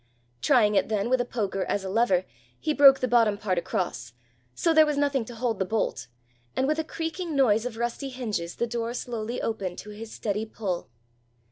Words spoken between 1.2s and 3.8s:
a poker as a lever, he broke the bottom part